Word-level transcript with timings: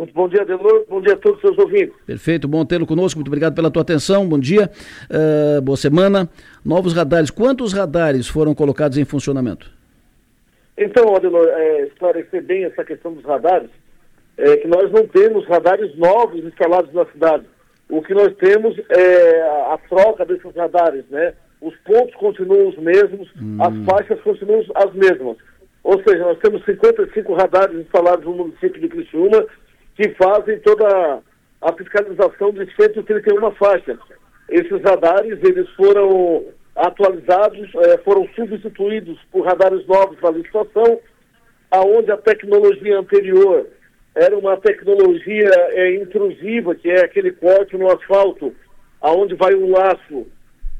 Muito 0.00 0.14
bom 0.14 0.26
dia, 0.30 0.46
Delor. 0.46 0.86
Bom 0.88 1.02
dia 1.02 1.12
a 1.12 1.16
todos 1.18 1.36
os 1.36 1.42
seus 1.42 1.58
ouvintes. 1.58 1.94
Perfeito, 2.06 2.48
bom 2.48 2.64
tê-lo 2.64 2.86
conosco. 2.86 3.18
Muito 3.18 3.28
obrigado 3.28 3.54
pela 3.54 3.70
tua 3.70 3.82
atenção. 3.82 4.26
Bom 4.26 4.38
dia, 4.38 4.70
uh, 5.10 5.60
boa 5.60 5.76
semana. 5.76 6.26
Novos 6.64 6.94
radares. 6.94 7.30
Quantos 7.30 7.74
radares 7.74 8.26
foram 8.26 8.54
colocados 8.54 8.96
em 8.96 9.04
funcionamento? 9.04 9.70
Então, 10.78 11.14
Adelor, 11.14 11.46
é, 11.48 11.82
esclarecer 11.88 12.42
bem 12.42 12.64
essa 12.64 12.82
questão 12.82 13.12
dos 13.12 13.22
radares, 13.26 13.68
é 14.38 14.56
que 14.56 14.68
nós 14.68 14.90
não 14.90 15.06
temos 15.06 15.46
radares 15.46 15.94
novos 15.98 16.42
instalados 16.46 16.90
na 16.94 17.04
cidade. 17.12 17.44
O 17.90 18.00
que 18.00 18.14
nós 18.14 18.34
temos 18.36 18.80
é 18.88 19.42
a, 19.42 19.74
a 19.74 19.78
troca 19.86 20.24
desses 20.24 20.56
radares, 20.56 21.04
né? 21.10 21.34
Os 21.60 21.74
pontos 21.84 22.14
continuam 22.14 22.70
os 22.70 22.78
mesmos, 22.78 23.28
hum. 23.38 23.58
as 23.60 23.84
faixas 23.84 24.18
continuam 24.22 24.64
as 24.76 24.94
mesmas. 24.94 25.36
Ou 25.82 26.02
seja, 26.02 26.24
nós 26.24 26.38
temos 26.38 26.64
55 26.64 27.34
radares 27.34 27.78
instalados 27.78 28.24
no 28.24 28.34
município 28.34 28.80
de 28.80 28.88
Criciúma 28.88 29.46
que 30.00 30.08
fazem 30.14 30.58
toda 30.60 31.20
a 31.60 31.72
fiscalização 31.74 32.52
de 32.52 32.74
131 32.74 33.50
faixas. 33.52 33.98
Esses 34.48 34.80
radares, 34.82 35.38
eles 35.42 35.68
foram 35.76 36.46
atualizados, 36.74 37.68
eh, 37.74 37.98
foram 37.98 38.26
substituídos 38.34 39.18
por 39.30 39.44
radares 39.44 39.86
novos 39.86 40.18
da 40.18 40.30
licitação, 40.30 40.98
aonde 41.70 42.10
a 42.10 42.16
tecnologia 42.16 42.98
anterior 42.98 43.66
era 44.14 44.38
uma 44.38 44.56
tecnologia 44.56 45.50
eh, 45.72 45.96
intrusiva, 45.96 46.74
que 46.74 46.90
é 46.90 47.04
aquele 47.04 47.32
corte 47.32 47.76
no 47.76 47.92
asfalto, 47.92 48.54
aonde 49.02 49.34
vai 49.34 49.54
um 49.54 49.70
laço 49.70 50.26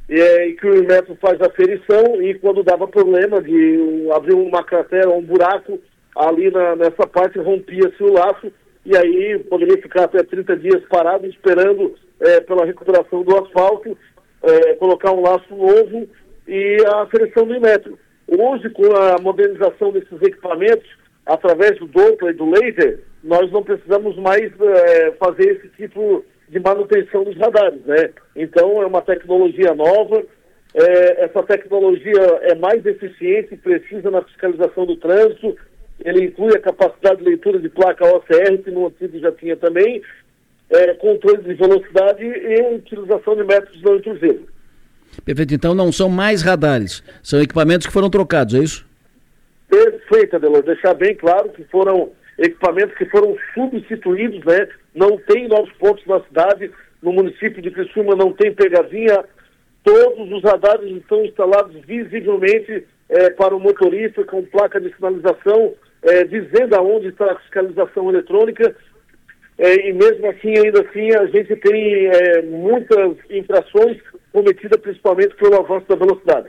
eh, 0.08 0.48
e 0.48 0.52
que 0.54 0.66
o 0.66 0.82
metro 0.82 1.14
faz 1.20 1.38
a 1.42 1.50
ferição 1.50 2.22
e 2.22 2.32
quando 2.38 2.62
dava 2.62 2.88
problema 2.88 3.42
de 3.42 4.08
abrir 4.14 4.34
uma 4.34 4.64
cratera, 4.64 5.10
um 5.10 5.22
buraco, 5.22 5.78
ali 6.16 6.50
na, 6.50 6.74
nessa 6.74 7.06
parte 7.06 7.38
rompia-se 7.38 8.02
o 8.02 8.14
laço 8.14 8.50
e 8.84 8.96
aí 8.96 9.38
poderia 9.40 9.80
ficar 9.80 10.04
até 10.04 10.22
30 10.22 10.56
dias 10.56 10.82
parado 10.88 11.26
esperando 11.26 11.94
é, 12.20 12.40
pela 12.40 12.64
recuperação 12.64 13.22
do 13.22 13.36
asfalto, 13.36 13.96
é, 14.42 14.74
colocar 14.74 15.12
um 15.12 15.22
laço 15.22 15.54
novo 15.54 16.08
e 16.46 16.76
a 16.86 17.06
seleção 17.10 17.46
do 17.46 17.60
metro. 17.60 17.98
Hoje, 18.26 18.70
com 18.70 18.86
a 18.96 19.20
modernização 19.20 19.92
desses 19.92 20.20
equipamentos, 20.22 20.88
através 21.26 21.78
do 21.78 21.86
Doppler 21.86 22.34
e 22.34 22.36
do 22.36 22.50
laser, 22.50 23.00
nós 23.22 23.50
não 23.52 23.62
precisamos 23.62 24.16
mais 24.16 24.50
é, 24.60 25.12
fazer 25.12 25.56
esse 25.56 25.68
tipo 25.70 26.24
de 26.48 26.58
manutenção 26.58 27.24
dos 27.24 27.36
radares, 27.36 27.84
né? 27.84 28.10
Então, 28.34 28.82
é 28.82 28.86
uma 28.86 29.02
tecnologia 29.02 29.74
nova, 29.74 30.22
é, 30.74 31.24
essa 31.24 31.42
tecnologia 31.42 32.22
é 32.42 32.54
mais 32.54 32.84
eficiente 32.86 33.54
e 33.54 33.58
precisa 33.58 34.10
na 34.10 34.22
fiscalização 34.22 34.86
do 34.86 34.96
trânsito, 34.96 35.56
ele 36.04 36.26
inclui 36.26 36.54
a 36.56 36.60
capacidade 36.60 37.18
de 37.18 37.24
leitura 37.24 37.58
de 37.58 37.68
placa 37.68 38.04
OCR, 38.04 38.58
que 38.62 38.70
no 38.70 38.86
antigo 38.86 39.18
já 39.18 39.32
tinha 39.32 39.56
também, 39.56 40.02
é, 40.70 40.94
controle 40.94 41.42
de 41.42 41.54
velocidade 41.54 42.24
e 42.24 42.76
utilização 42.76 43.36
de 43.36 43.44
métodos 43.44 43.82
não 43.82 43.96
intrusivos. 43.96 44.48
Perfeito, 45.24 45.54
então 45.54 45.74
não 45.74 45.90
são 45.90 46.08
mais 46.08 46.42
radares, 46.42 47.02
são 47.22 47.40
equipamentos 47.40 47.86
que 47.86 47.92
foram 47.92 48.08
trocados, 48.08 48.54
é 48.54 48.58
isso? 48.58 48.86
Perfeito, 49.68 50.36
Adelor, 50.36 50.62
deixar 50.62 50.94
bem 50.94 51.14
claro 51.14 51.48
que 51.50 51.64
foram 51.64 52.10
equipamentos 52.38 52.96
que 52.96 53.04
foram 53.06 53.36
substituídos, 53.54 54.44
né? 54.44 54.68
Não 54.94 55.18
tem 55.18 55.46
novos 55.48 55.72
pontos 55.74 56.04
na 56.06 56.20
cidade, 56.20 56.70
no 57.02 57.12
município 57.12 57.60
de 57.62 57.70
Criciúma 57.70 58.14
não 58.14 58.32
tem 58.32 58.52
pegadinha, 58.52 59.24
todos 59.82 60.30
os 60.32 60.42
radares 60.42 60.90
estão 60.96 61.24
instalados 61.24 61.74
visivelmente 61.86 62.86
é, 63.08 63.30
para 63.30 63.54
o 63.54 63.60
motorista 63.60 64.24
com 64.24 64.44
placa 64.44 64.80
de 64.80 64.94
sinalização 64.94 65.74
é, 66.02 66.24
dizendo 66.24 66.74
aonde 66.74 67.08
está 67.08 67.32
a 67.32 67.38
fiscalização 67.40 68.08
eletrônica, 68.08 68.74
é, 69.58 69.88
e 69.88 69.92
mesmo 69.92 70.26
assim, 70.28 70.56
ainda 70.56 70.80
assim, 70.80 71.14
a 71.14 71.26
gente 71.26 71.54
tem 71.56 72.06
é, 72.06 72.42
muitas 72.42 73.16
infrações 73.28 73.98
cometidas 74.32 74.80
principalmente 74.80 75.34
pelo 75.36 75.56
avanço 75.56 75.86
da 75.86 75.96
velocidade. 75.96 76.48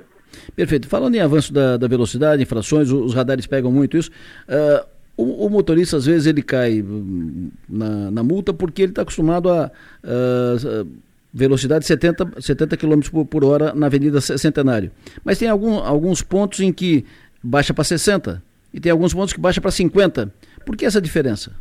Perfeito. 0.55 0.87
Falando 0.87 1.15
em 1.15 1.19
avanço 1.19 1.51
da, 1.53 1.75
da 1.75 1.87
velocidade, 1.87 2.41
infrações, 2.41 2.89
os 2.89 3.13
radares 3.13 3.45
pegam 3.45 3.69
muito 3.69 3.97
isso. 3.97 4.09
Uh, 4.47 4.85
o, 5.17 5.45
o, 5.45 5.49
motorista, 5.49 5.97
às 5.97 6.05
vezes, 6.05 6.25
ele 6.25 6.41
cai 6.41 6.81
hum, 6.81 7.51
na, 7.67 8.11
na 8.11 8.23
multa 8.23 8.53
porque 8.53 8.81
ele 8.81 8.91
está 8.91 9.01
acostumado 9.01 9.49
a. 9.49 9.69
Uh, 10.01 10.87
velocidade 11.33 11.85
70, 11.85 12.41
70 12.41 12.77
km 12.77 13.23
por, 13.29 13.45
hora 13.45 13.73
na 13.73 13.87
Avenida 13.87 14.19
Centenário. 14.21 14.91
Mas 15.23 15.39
tem 15.39 15.47
algum, 15.47 15.75
alguns 15.75 16.21
pontos 16.21 16.59
em 16.59 16.73
que 16.73 17.05
baixa 17.43 17.73
para 17.73 17.83
60 17.83 18.41
e 18.73 18.79
tem 18.79 18.91
alguns 18.91 19.13
pontos 19.13 19.33
que 19.33 19.39
baixa 19.39 19.61
para 19.61 19.71
50. 19.71 20.31
Por 20.65 20.75
que 20.75 20.85
essa 20.85 21.01
diferença? 21.01 21.51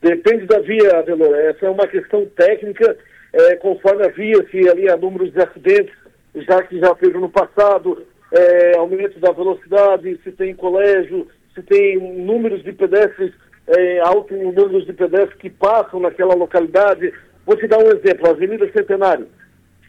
Depende 0.00 0.46
da 0.46 0.60
via, 0.60 0.98
Adelor. 0.98 1.34
Essa 1.34 1.66
é 1.66 1.70
uma 1.70 1.86
questão 1.86 2.26
técnica, 2.36 2.96
é, 3.32 3.56
conforme 3.56 4.04
a 4.04 4.08
via, 4.08 4.46
se 4.50 4.68
ali 4.68 4.88
há 4.88 4.96
números 4.96 5.32
de 5.32 5.40
acidentes, 5.40 5.94
já 6.34 6.62
que 6.62 6.78
já 6.78 6.94
fez 6.94 7.12
no 7.14 7.28
passado, 7.28 8.06
é, 8.32 8.76
aumento 8.76 9.18
da 9.18 9.32
velocidade, 9.32 10.20
se 10.22 10.32
tem 10.32 10.54
colégio, 10.54 11.26
se 11.54 11.62
tem 11.62 11.98
números 11.98 12.62
de 12.62 12.72
pedestres, 12.72 13.32
é, 13.66 14.00
altos 14.00 14.36
números 14.36 14.86
de 14.86 14.92
pedestres 14.92 15.38
que 15.38 15.50
passam 15.50 16.00
naquela 16.00 16.34
localidade. 16.34 17.12
Vou 17.46 17.56
te 17.56 17.68
dar 17.68 17.78
um 17.78 17.88
exemplo, 17.88 18.26
a 18.26 18.30
Avenida 18.30 18.68
Centenário, 18.72 19.28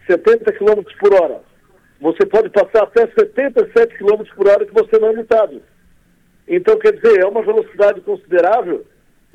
70 0.05 0.53
km 0.53 0.83
por 0.99 1.13
hora. 1.13 1.41
Você 1.99 2.23
pode 2.27 2.49
passar 2.49 2.83
até 2.83 3.07
77 3.07 3.97
km 3.97 4.23
por 4.35 4.47
hora 4.47 4.65
que 4.65 4.73
você 4.73 4.99
não 4.99 5.09
é 5.09 5.15
multado. 5.15 5.61
Então, 6.47 6.77
quer 6.77 6.93
dizer, 6.93 7.19
é 7.19 7.25
uma 7.25 7.41
velocidade 7.41 7.99
considerável 8.01 8.85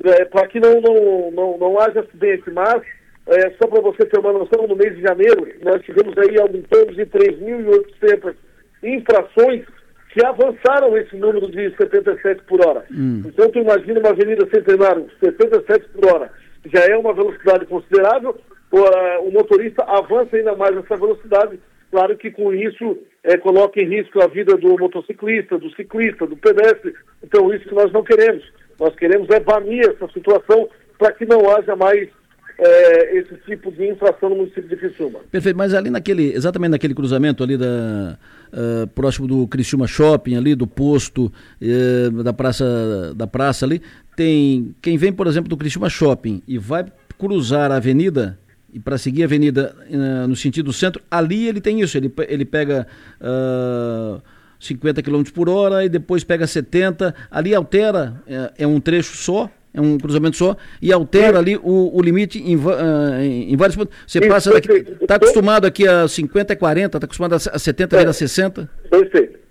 é, 0.05 0.25
para 0.25 0.47
que 0.47 0.59
não, 0.59 0.81
não, 0.81 1.31
não, 1.31 1.57
não 1.57 1.79
haja 1.79 1.99
acidente, 1.99 2.49
mas 2.49 2.81
é, 3.27 3.51
só 3.61 3.67
para 3.67 3.81
você 3.81 4.05
ter 4.05 4.19
uma 4.19 4.33
noção, 4.33 4.67
no 4.67 4.75
mês 4.75 4.95
de 4.95 5.01
janeiro, 5.01 5.47
nós 5.61 5.81
tivemos 5.83 6.17
aí 6.17 6.39
aumentando 6.39 6.93
de 6.93 7.05
3.800 7.05 8.35
infrações 8.83 9.65
que 10.13 10.25
avançaram 10.25 10.95
esse 10.97 11.15
número 11.17 11.49
de 11.51 11.75
77 11.75 12.43
por 12.43 12.65
hora. 12.65 12.85
Hum. 12.91 13.23
Então, 13.25 13.49
tu 13.49 13.59
imagina 13.59 13.99
uma 13.99 14.09
avenida 14.09 14.47
centenário, 14.49 15.09
77 15.19 15.89
por 15.89 16.05
hora, 16.05 16.31
já 16.65 16.85
é 16.85 16.95
uma 16.97 17.13
velocidade 17.13 17.65
considerável, 17.65 18.35
o, 18.71 19.31
motorista 19.31 19.83
avança 19.83 20.35
ainda 20.35 20.55
mais 20.55 20.75
essa 20.75 20.97
velocidade, 20.97 21.59
Claro 21.93 22.17
que 22.17 22.31
com 22.31 22.51
isso 22.51 22.97
é, 23.23 23.37
coloca 23.37 23.79
em 23.79 23.87
risco 23.87 24.19
a 24.19 24.25
vida 24.25 24.57
do 24.57 24.75
motociclista, 24.79 25.59
do 25.59 25.69
ciclista, 25.75 26.25
do 26.25 26.35
pedestre. 26.35 26.91
Então, 27.23 27.53
isso 27.53 27.69
que 27.69 27.75
nós 27.75 27.91
não 27.91 28.03
queremos. 28.03 28.43
Nós 28.79 28.95
queremos 28.95 29.29
é 29.29 29.39
banir 29.39 29.87
essa 29.87 30.11
situação 30.11 30.67
para 30.97 31.11
que 31.11 31.23
não 31.23 31.47
haja 31.55 31.75
mais 31.75 32.09
é, 32.57 33.17
esse 33.17 33.35
tipo 33.45 33.71
de 33.71 33.91
infração 33.91 34.29
no 34.29 34.37
município 34.37 34.67
de 34.67 34.75
Criciúma. 34.75 35.19
Perfeito, 35.31 35.55
mas 35.55 35.75
ali 35.75 35.91
naquele, 35.91 36.33
exatamente 36.33 36.71
naquele 36.71 36.95
cruzamento 36.95 37.43
ali 37.43 37.57
da, 37.57 38.17
uh, 38.51 38.87
próximo 38.95 39.27
do 39.27 39.47
Criciúma 39.47 39.85
Shopping, 39.85 40.35
ali 40.35 40.55
do 40.55 40.65
posto, 40.65 41.31
uh, 41.61 42.23
da 42.23 42.33
praça 42.33 43.13
da 43.15 43.27
praça 43.27 43.65
ali, 43.65 43.83
tem 44.15 44.75
quem 44.81 44.97
vem, 44.97 45.11
por 45.11 45.27
exemplo, 45.27 45.49
do 45.49 45.57
Criciúma 45.57 45.89
Shopping 45.89 46.41
e 46.47 46.57
vai 46.57 46.85
cruzar 47.17 47.71
a 47.71 47.77
avenida, 47.77 48.37
e 48.71 48.79
para 48.79 48.97
seguir 48.97 49.23
a 49.23 49.25
avenida 49.25 49.75
uh, 49.89 50.27
no 50.27 50.35
sentido 50.35 50.73
centro, 50.73 51.01
ali 51.09 51.47
ele 51.47 51.61
tem 51.61 51.79
isso, 51.79 51.97
ele, 51.97 52.11
ele 52.27 52.43
pega 52.43 52.87
uh, 53.21 54.21
50 54.59 55.01
km 55.01 55.23
por 55.33 55.49
hora 55.49 55.85
e 55.85 55.89
depois 55.89 56.23
pega 56.23 56.47
70, 56.47 57.13
ali 57.29 57.53
altera, 57.53 58.21
é, 58.25 58.51
é, 58.59 58.67
um 58.67 58.79
trecho 58.79 59.15
só, 59.15 59.49
é 59.73 59.81
um 59.81 59.97
cruzamento 59.97 60.37
só, 60.37 60.55
e 60.81 60.91
altera 60.91 61.37
ali 61.37 61.57
o, 61.57 61.91
o 61.93 62.01
limite 62.01 62.39
em, 62.39 62.55
uh, 62.55 63.19
em, 63.21 63.55
vários 63.57 63.75
pontos. 63.75 63.95
Você 64.07 64.19
isso, 64.19 64.27
passa 64.29 64.51
daqui, 64.51 64.71
está 65.01 65.15
acostumado 65.15 65.65
aqui 65.65 65.87
a 65.87 66.07
50 66.07 66.53
e 66.53 66.55
40, 66.55 66.97
está 66.97 67.05
acostumado 67.05 67.33
a 67.33 67.59
70 67.59 67.97
é, 67.97 68.07
a 68.07 68.13
60? 68.13 68.69
Perfeito. 68.89 69.42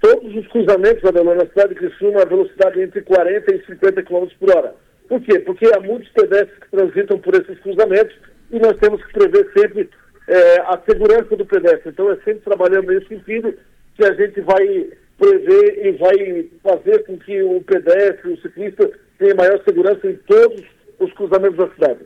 Todos 0.00 0.34
os 0.34 0.46
cruzamentos, 0.48 1.04
Adelor, 1.04 1.36
na 1.36 1.46
cidade 1.46 1.74
de 1.74 1.74
Criciúma, 1.74 2.22
a 2.22 2.24
velocidade 2.24 2.80
é 2.80 2.84
entre 2.84 3.02
40 3.02 3.54
e 3.54 3.66
50 3.66 4.02
km 4.02 4.26
por 4.38 4.56
hora. 4.56 4.74
Por 5.08 5.20
quê? 5.20 5.38
Porque 5.40 5.66
há 5.66 5.80
muitos 5.80 6.08
pedestres 6.10 6.58
que 6.58 6.70
transitam 6.70 7.18
por 7.18 7.34
esses 7.34 7.58
cruzamentos 7.60 8.16
e 8.50 8.58
nós 8.58 8.76
temos 8.78 9.04
que 9.04 9.12
prever 9.12 9.50
sempre 9.56 9.90
é, 10.26 10.60
a 10.60 10.80
segurança 10.88 11.36
do 11.36 11.44
pedestre. 11.44 11.90
Então 11.90 12.10
é 12.10 12.16
sempre 12.16 12.40
trabalhando 12.40 12.86
nesse 12.86 13.08
sentido 13.08 13.54
que 13.94 14.04
a 14.04 14.14
gente 14.14 14.40
vai 14.40 14.90
prever 15.18 15.86
e 15.86 15.92
vai 15.92 16.48
fazer 16.62 17.04
com 17.04 17.18
que 17.18 17.42
o 17.42 17.60
pedestre, 17.60 18.32
o 18.32 18.40
ciclista, 18.40 18.90
tenha 19.18 19.34
maior 19.34 19.62
segurança 19.64 20.06
em 20.06 20.16
todos 20.26 20.64
os 20.98 21.12
cruzamentos 21.12 21.58
da 21.58 21.68
cidade. 21.74 22.00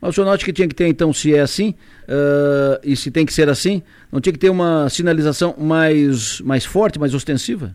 Mas 0.00 0.10
o 0.10 0.12
senhor 0.14 0.26
note 0.26 0.44
que 0.44 0.52
tinha 0.52 0.68
que 0.68 0.74
ter, 0.74 0.86
então, 0.86 1.12
se 1.12 1.34
é 1.34 1.40
assim, 1.40 1.74
uh, 2.08 2.80
e 2.82 2.96
se 2.96 3.10
tem 3.10 3.26
que 3.26 3.32
ser 3.32 3.48
assim, 3.48 3.82
não 4.10 4.20
tinha 4.20 4.32
que 4.32 4.38
ter 4.38 4.50
uma 4.50 4.88
sinalização 4.88 5.54
mais, 5.58 6.40
mais 6.40 6.64
forte, 6.64 6.98
mais 6.98 7.14
ostensiva? 7.14 7.74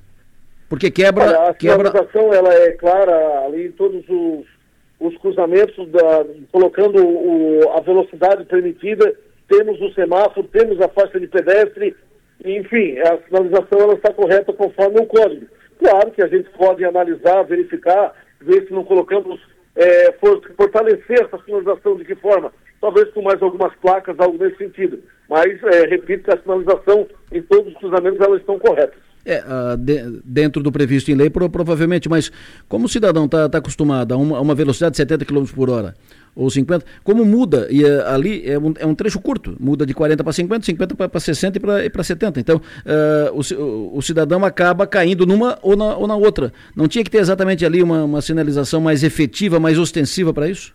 Porque 0.68 0.90
quebra... 0.90 1.24
Olha, 1.24 1.50
a 1.50 1.54
quebra... 1.54 1.92
sinalização, 1.92 2.34
ela 2.34 2.54
é 2.54 2.72
clara 2.72 3.46
ali 3.46 3.68
em 3.68 3.72
todos 3.72 4.04
os 4.10 4.56
os 5.00 5.16
cruzamentos, 5.18 5.90
da, 5.90 6.26
colocando 6.52 7.06
o, 7.06 7.72
a 7.74 7.82
velocidade 7.82 8.46
permitida, 8.46 9.14
temos 9.48 9.80
o 9.82 9.94
semáforo, 9.94 10.48
temos 10.48 10.80
a 10.82 10.88
faixa 10.90 11.20
de 11.20 11.28
pedestre, 11.28 11.96
enfim, 12.44 12.98
a 13.00 13.18
sinalização 13.28 13.80
ela 13.80 13.94
está 13.94 14.14
correta 14.14 14.54
conforme 14.54 15.00
o 15.00 15.06
código. 15.06 15.48
Claro 15.80 16.12
que 16.12 16.24
a 16.24 16.28
gente 16.28 16.50
pode 16.52 16.84
analisar, 16.86 17.44
verificar, 17.44 18.14
ver 18.42 18.66
se 18.66 18.74
não 18.74 18.84
colocamos 18.84 19.40
é, 19.76 20.14
fortalecer 20.56 21.22
essa 21.22 21.38
sinalização 21.44 21.96
de 21.98 22.06
que 22.06 22.16
forma? 22.16 22.52
Talvez 22.80 23.10
com 23.12 23.22
mais 23.22 23.42
algumas 23.42 23.74
placas, 23.76 24.16
algo 24.20 24.38
nesse 24.38 24.58
sentido. 24.58 25.00
Mas, 25.30 25.62
é, 25.64 25.86
repito 25.88 26.24
que 26.24 26.32
a 26.32 26.42
sinalização 26.42 27.08
em 27.32 27.42
todos 27.42 27.74
os 27.74 27.80
cruzamentos 27.80 28.20
elas 28.20 28.40
estão 28.40 28.60
corretas. 28.60 29.00
É, 29.26 29.40
uh, 29.40 29.76
de, 29.76 30.22
dentro 30.24 30.62
do 30.62 30.72
previsto 30.72 31.10
em 31.10 31.16
lei, 31.16 31.32
pro, 31.32 31.50
provavelmente, 31.50 32.08
mas 32.08 32.32
como 32.70 32.86
o 32.86 32.90
cidadão 32.90 33.26
está 33.26 33.50
tá 33.50 33.58
acostumado 33.58 34.14
a 34.14 34.18
uma, 34.18 34.38
a 34.38 34.42
uma, 34.42 34.54
velocidade 34.54 34.92
de 34.92 34.98
70 34.98 35.26
km 35.26 35.46
por 35.56 35.68
hora 35.68 35.96
ou 36.36 36.50
50, 36.50 36.86
como 37.04 37.24
muda, 37.24 37.68
e 37.70 37.84
uh, 37.84 38.08
ali 38.08 38.50
é 38.50 38.60
um, 38.60 38.74
é 38.78 38.86
um, 38.86 38.94
trecho 38.94 39.22
curto, 39.22 39.56
muda 39.60 39.86
de 39.86 39.94
40 39.94 40.24
para 40.24 40.34
50, 40.34 40.66
50 40.66 40.96
para 41.08 41.20
60 41.20 41.58
e 41.86 41.90
para 41.90 42.04
70. 42.04 42.40
Então, 42.40 42.58
uh, 42.58 43.34
o, 43.34 43.98
o, 43.98 44.02
cidadão 44.02 44.44
acaba 44.44 44.86
caindo 44.86 45.26
numa 45.26 45.58
ou 45.62 45.76
na, 45.78 45.96
ou 45.96 46.08
na 46.08 46.16
outra. 46.16 46.52
Não 46.76 46.88
tinha 46.88 47.04
que 47.04 47.10
ter 47.10 47.20
exatamente 47.20 47.66
ali 47.66 47.82
uma, 47.82 48.04
uma 48.04 48.22
sinalização 48.22 48.82
mais 48.82 49.04
efetiva, 49.04 49.60
mais 49.60 49.80
ostensiva 49.80 50.34
para 50.34 50.50
isso? 50.50 50.74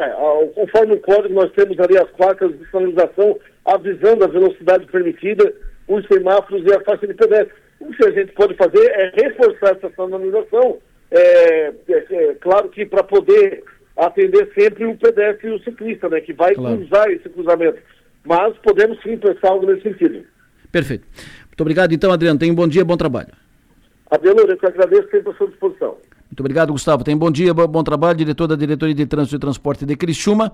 É, 0.00 0.08
conforme 0.54 0.94
o 0.94 1.00
código, 1.00 1.34
nós 1.34 1.50
temos 1.52 1.78
ali 1.80 1.96
as 1.96 2.10
placas 2.10 2.52
de 2.56 2.70
sinalização 2.70 3.38
avisando 3.64 4.24
a 4.24 4.28
velocidade 4.28 4.86
permitida 4.86 5.52
os 5.88 6.06
semáforos 6.06 6.64
e 6.64 6.72
a 6.72 6.80
faixa 6.80 7.06
de 7.06 7.14
pedestre. 7.14 7.54
O 7.80 7.92
que 7.92 8.06
a 8.06 8.10
gente 8.10 8.32
pode 8.32 8.54
fazer 8.54 8.84
é 8.90 9.12
reforçar 9.14 9.76
essa 9.76 9.90
sinalização, 9.94 10.78
é, 11.10 11.72
é, 11.88 12.04
é 12.10 12.34
claro 12.40 12.68
que 12.68 12.84
para 12.84 13.04
poder 13.04 13.62
atender 13.96 14.52
sempre 14.54 14.84
o 14.84 14.96
pedestre 14.96 15.48
e 15.48 15.54
o 15.54 15.62
ciclista, 15.62 16.08
né, 16.08 16.20
que 16.20 16.32
vai 16.32 16.54
claro. 16.54 16.76
cruzar 16.76 17.08
esse 17.10 17.28
cruzamento. 17.28 17.78
Mas 18.24 18.56
podemos 18.58 19.00
sim 19.02 19.16
pensar 19.16 19.48
algo 19.48 19.66
nesse 19.66 19.82
sentido. 19.82 20.24
Perfeito. 20.70 21.06
Muito 21.46 21.60
obrigado, 21.60 21.92
então, 21.92 22.12
Adriano. 22.12 22.38
Tenha 22.38 22.52
um 22.52 22.56
bom 22.56 22.68
dia, 22.68 22.84
bom 22.84 22.96
trabalho. 22.96 23.28
Adelor, 24.10 24.46
eu 24.48 24.56
que 24.56 24.66
agradeço 24.66 25.08
sempre 25.10 25.32
a 25.32 25.34
sua 25.34 25.48
disposição. 25.48 25.96
Muito 26.28 26.40
obrigado, 26.40 26.72
Gustavo. 26.72 27.04
Tenha 27.04 27.16
um 27.16 27.20
bom 27.20 27.30
dia, 27.30 27.54
bom 27.54 27.82
trabalho. 27.82 28.18
Diretor 28.18 28.46
da 28.48 28.56
Diretoria 28.56 28.94
de 28.94 29.06
Trânsito 29.06 29.36
e 29.36 29.38
Transporte 29.38 29.86
de 29.86 29.96
Criciúma. 29.96 30.52